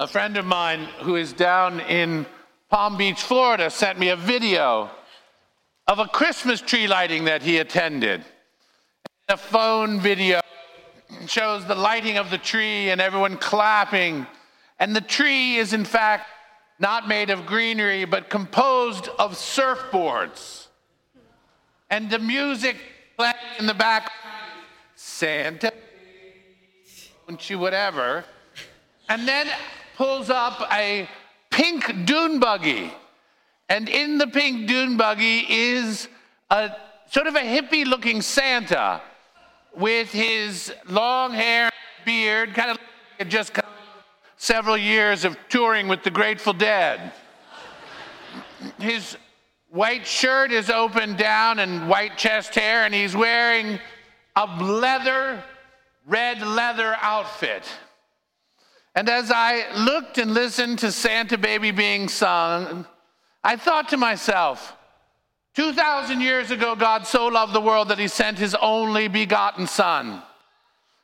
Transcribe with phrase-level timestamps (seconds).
[0.00, 2.24] A friend of mine who is down in
[2.70, 4.88] Palm Beach, Florida, sent me a video
[5.86, 8.24] of a Christmas tree lighting that he attended.
[9.28, 10.40] The phone video
[11.26, 14.26] shows the lighting of the tree and everyone clapping.
[14.78, 16.28] And the tree is, in fact,
[16.78, 20.68] not made of greenery, but composed of surfboards.
[21.90, 22.76] And the music
[23.18, 24.10] playing in the back,
[24.94, 25.74] Santa,
[27.28, 28.24] don't you, whatever.
[29.10, 29.46] And then
[30.00, 31.06] pulls up a
[31.50, 32.90] pink dune buggy.
[33.68, 36.08] And in the pink dune buggy is
[36.48, 36.74] a
[37.10, 39.02] sort of a hippie looking Santa
[39.76, 41.68] with his long hair,
[42.06, 42.78] beard, kind of
[43.18, 43.66] like just come
[44.38, 47.12] several years of touring with the Grateful Dead.
[48.78, 49.18] His
[49.68, 53.78] white shirt is open down and white chest hair, and he's wearing
[54.34, 55.44] a leather,
[56.06, 57.64] red leather outfit.
[58.94, 62.86] And as I looked and listened to Santa Baby being sung,
[63.44, 64.76] I thought to myself,
[65.54, 70.22] 2,000 years ago, God so loved the world that he sent his only begotten Son.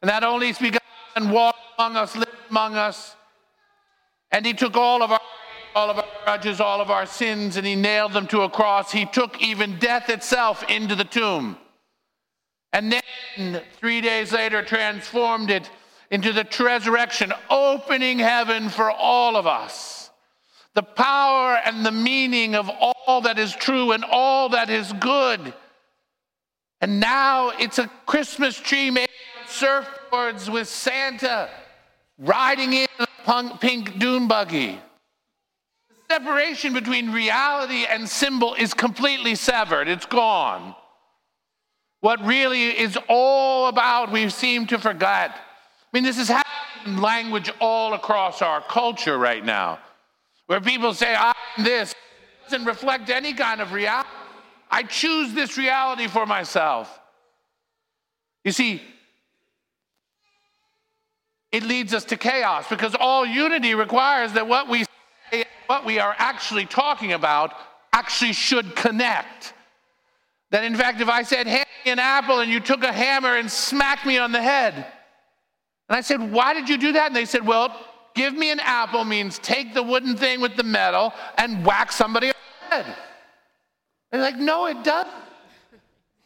[0.00, 3.16] And that only begotten walked among us, lived among us,
[4.30, 5.20] and he took all of our
[5.74, 8.92] all of our grudges, all of our sins, and he nailed them to a cross.
[8.92, 11.56] He took even death itself into the tomb.
[12.72, 15.70] And then, three days later, transformed it
[16.12, 20.10] into the resurrection, opening heaven for all of us.
[20.74, 25.54] The power and the meaning of all that is true and all that is good.
[26.82, 29.08] And now it's a Christmas tree made
[29.42, 31.48] of surfboards with Santa
[32.18, 34.78] riding in a pink dune buggy.
[35.88, 40.74] The separation between reality and symbol is completely severed, it's gone.
[42.00, 45.38] What really is all about, we seem to forget
[45.92, 49.78] I mean, this is happening in language all across our culture right now,
[50.46, 51.94] where people say, I'm this,
[52.48, 54.08] doesn't reflect any kind of reality.
[54.70, 56.98] I choose this reality for myself.
[58.42, 58.80] You see,
[61.52, 64.86] it leads us to chaos because all unity requires that what we
[65.30, 67.52] say, what we are actually talking about,
[67.92, 69.52] actually should connect.
[70.50, 73.36] That in fact, if I said, hand me an apple, and you took a hammer
[73.36, 74.86] and smacked me on the head,
[75.88, 77.08] and I said, Why did you do that?
[77.08, 77.74] And they said, Well,
[78.14, 82.28] give me an apple means take the wooden thing with the metal and whack somebody
[82.28, 82.34] on
[82.70, 82.96] the head.
[84.10, 85.12] They're like, No, it doesn't.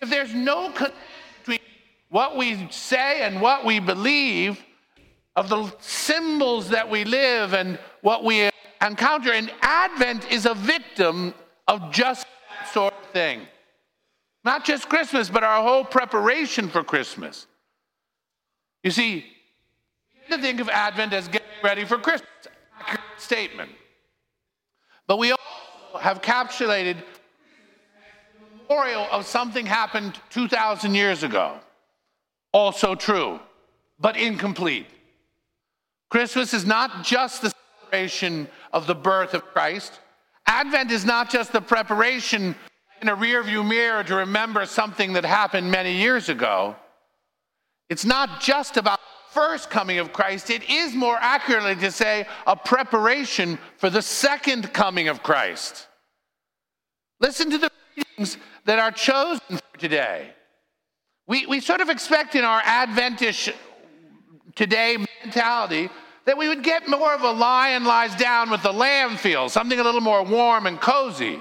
[0.00, 0.96] If there's no connection
[1.38, 1.60] between
[2.08, 4.62] what we say and what we believe,
[5.36, 11.34] of the symbols that we live and what we encounter, and Advent is a victim
[11.68, 13.42] of just that sort of thing.
[14.44, 17.46] Not just Christmas, but our whole preparation for Christmas.
[18.82, 19.24] You see,
[20.32, 22.28] to think of Advent as getting ready for Christmas.
[22.80, 23.70] Accurate statement.
[25.06, 31.58] But we also have capsulated the memorial of something happened 2,000 years ago.
[32.52, 33.40] Also true,
[34.00, 34.86] but incomplete.
[36.08, 40.00] Christmas is not just the celebration of the birth of Christ.
[40.46, 42.54] Advent is not just the preparation
[43.00, 46.76] in a rearview mirror to remember something that happened many years ago.
[47.88, 49.00] It's not just about
[49.32, 54.72] first coming of Christ, it is more accurately to say a preparation for the second
[54.72, 55.88] coming of Christ.
[57.20, 60.30] Listen to the readings that are chosen for today.
[61.26, 63.54] We, we sort of expect in our Adventish
[64.54, 65.88] today mentality
[66.24, 69.78] that we would get more of a lion lies down with the lamb feel, something
[69.78, 71.40] a little more warm and cozy.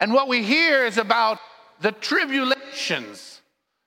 [0.00, 1.38] And what we hear is about
[1.80, 3.40] the tribulations.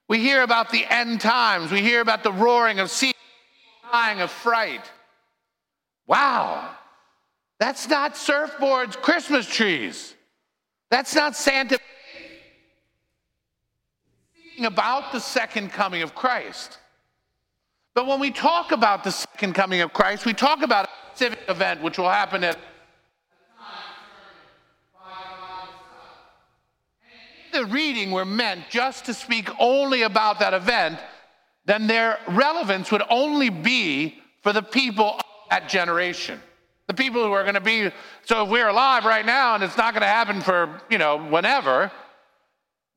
[0.07, 1.71] We hear about the end times.
[1.71, 3.10] We hear about the roaring of sea
[3.93, 4.89] of fright.
[6.07, 6.75] Wow,
[7.59, 10.15] that's not surfboards, Christmas trees.
[10.89, 11.79] That's not Santa
[14.59, 16.77] about the second coming of Christ.
[17.93, 21.39] But when we talk about the second coming of Christ, we talk about a specific
[21.49, 22.57] event which will happen at
[27.51, 30.99] the reading were meant just to speak only about that event,
[31.65, 36.39] then their relevance would only be for the people of that generation.
[36.87, 37.91] The people who are going to be,
[38.25, 41.17] so if we're alive right now and it's not going to happen for, you know,
[41.17, 41.91] whenever,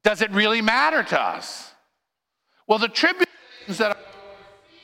[0.03, 1.73] does it really matter to us?
[2.67, 3.97] Well, the tribulations that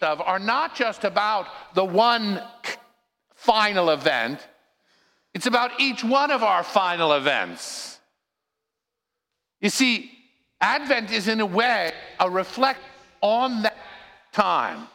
[0.02, 2.42] of are not just about the one
[3.34, 4.46] final event,
[5.34, 7.98] it's about each one of our final events.
[9.60, 10.10] You see,
[10.60, 12.82] Advent is in a way a reflection
[13.22, 13.76] on that
[14.32, 14.86] time.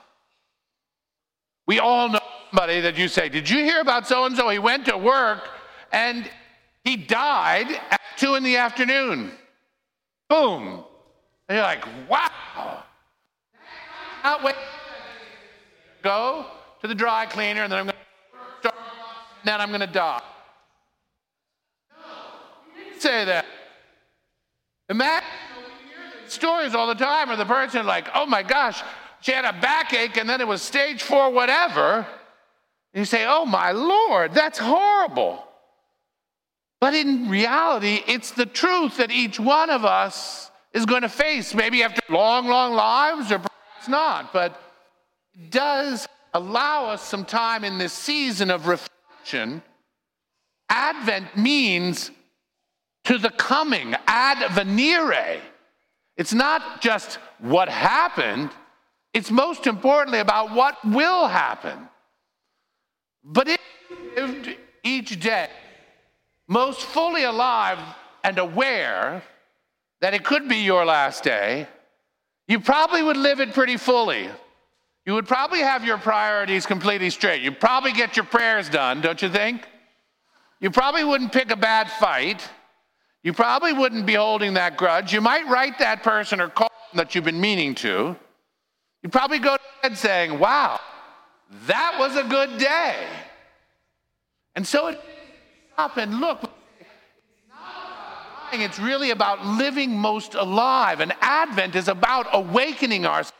[1.67, 2.19] We all know
[2.49, 4.49] somebody that you say, Did you hear about so and so?
[4.49, 5.47] He went to work
[5.91, 6.29] and
[6.83, 9.31] he died at two in the afternoon.
[10.29, 10.83] Boom.
[11.47, 12.83] And you're like, Wow.
[14.23, 14.55] Not wait.
[16.01, 16.45] Go
[16.81, 18.75] to the dry cleaner and then I'm going to start,
[19.43, 20.21] then I'm going to die.
[21.91, 22.13] No,
[22.77, 23.45] you didn't say that.
[24.89, 25.27] Imagine
[26.31, 28.81] stories all the time of the person like, oh my gosh,
[29.21, 32.05] she had a backache and then it was stage four, whatever.
[32.93, 35.43] And you say, oh my Lord, that's horrible.
[36.79, 41.55] But in reality, it's the truth that each one of us is going to face,
[41.55, 44.33] maybe after long, long lives or perhaps not.
[44.33, 44.59] But
[45.33, 49.63] it does allow us some time in this season of reflection.
[50.69, 52.11] Advent means
[53.05, 55.39] to the coming, ad venire.
[56.17, 58.49] It's not just what happened,
[59.13, 61.89] it's most importantly about what will happen.
[63.23, 63.59] But if
[63.89, 65.49] you lived each day
[66.47, 67.79] most fully alive
[68.23, 69.23] and aware
[70.01, 71.67] that it could be your last day,
[72.47, 74.29] you probably would live it pretty fully.
[75.05, 77.41] You would probably have your priorities completely straight.
[77.41, 79.67] You'd probably get your prayers done, don't you think?
[80.59, 82.47] You probably wouldn't pick a bad fight.
[83.25, 85.11] You probably wouldn't be holding that grudge.
[85.11, 88.15] You might write that person or call them that you've been meaning to.
[89.01, 90.79] You'd probably go to bed saying, Wow,
[91.65, 93.07] that was a good day.
[94.55, 95.01] And so it
[95.73, 96.51] stop and look.
[98.53, 100.99] It's really about living most alive.
[100.99, 103.33] And Advent is about awakening ourselves.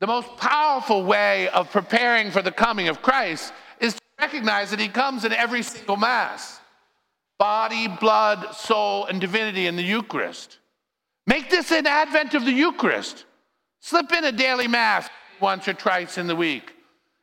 [0.00, 4.78] The most powerful way of preparing for the coming of Christ is to recognize that
[4.78, 6.60] He comes in every single Mass
[7.38, 10.58] body, blood, soul, and divinity in the Eucharist.
[11.26, 13.24] Make this an advent of the Eucharist.
[13.80, 15.08] Slip in a daily Mass
[15.40, 16.72] once or twice in the week.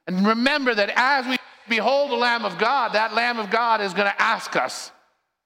[0.08, 1.38] And remember that as we
[1.70, 4.92] behold the Lamb of God, that Lamb of God is going to ask us,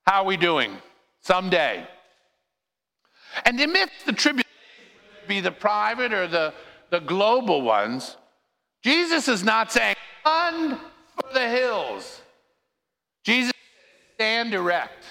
[0.05, 0.77] How are we doing?
[1.27, 1.85] someday.
[3.45, 4.49] And amidst the tribulation,
[5.27, 6.53] be the private or the,
[6.89, 8.15] the global ones,
[8.81, 10.79] Jesus is not saying, Run
[11.15, 12.21] for the hills.
[13.23, 13.51] Jesus
[14.47, 15.03] stand erect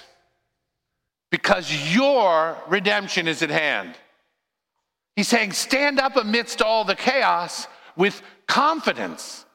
[1.29, 3.95] because your redemption is at hand.
[5.15, 9.45] He's saying, stand up amidst all the chaos with confidence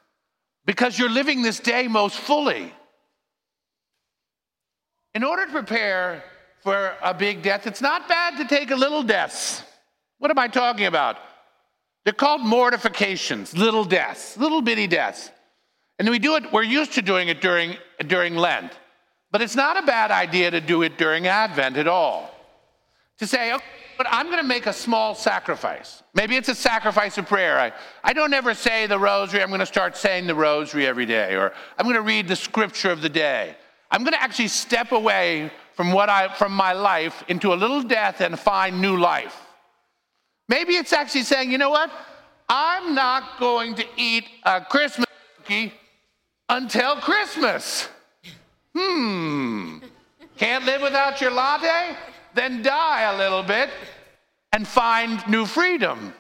[0.67, 2.73] because you're living this day most fully.
[5.14, 6.23] In order to prepare
[6.62, 9.62] for a big death, it's not bad to take a little deaths.
[10.19, 11.17] What am I talking about?
[12.05, 15.31] They're called mortifications, little deaths, little bitty deaths.
[15.99, 17.76] And we do it, we're used to doing it during,
[18.06, 18.73] during Lent.
[19.32, 22.31] But it's not a bad idea to do it during Advent at all.
[23.19, 23.64] To say, okay,
[23.96, 26.02] but I'm going to make a small sacrifice.
[26.14, 27.58] Maybe it's a sacrifice of prayer.
[27.58, 27.73] I,
[28.05, 29.43] I don't ever say the rosary.
[29.43, 31.34] I'm going to start saying the rosary every day.
[31.34, 33.56] Or I'm going to read the scripture of the day.
[33.90, 37.82] I'm going to actually step away from, what I, from my life into a little
[37.82, 39.37] death and find new life.
[40.49, 41.90] Maybe it's actually saying, you know what?
[42.49, 45.06] I'm not going to eat a Christmas
[45.38, 45.73] cookie
[46.49, 47.88] until Christmas.
[48.75, 49.79] Hmm,
[50.37, 51.97] can't live without your latte?
[52.35, 53.71] Then die a little bit
[54.53, 56.15] and find new freedom.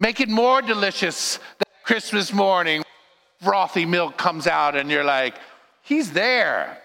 [0.00, 2.82] Make it more delicious that Christmas morning,
[3.40, 5.34] frothy milk comes out and you're like,
[5.82, 6.78] He's there.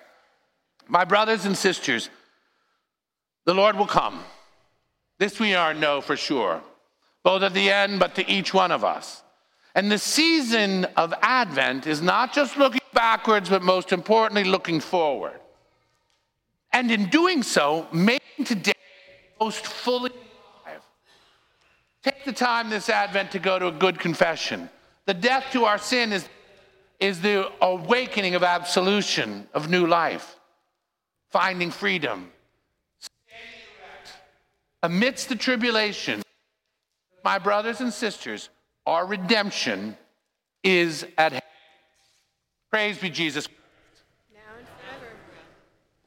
[0.88, 2.10] My brothers and sisters,
[3.46, 4.24] the Lord will come.
[5.20, 6.62] This we are know for sure,
[7.24, 9.24] both at the end, but to each one of us.
[9.76, 15.40] And the season of Advent is not just looking backwards, but most importantly, looking forward.
[16.74, 18.74] And in doing so, making today
[19.40, 20.10] most fully
[20.66, 20.82] alive.
[22.02, 24.68] Take the time this Advent to go to a good confession.
[25.06, 26.28] The death to our sin is,
[27.00, 30.36] is the awakening of absolution, of new life,
[31.30, 32.32] finding freedom.
[34.82, 36.24] Amidst the tribulation,
[37.24, 38.50] my brothers and sisters,
[38.88, 39.96] our redemption
[40.64, 41.44] is at hand.
[42.70, 43.48] Praise be Jesus.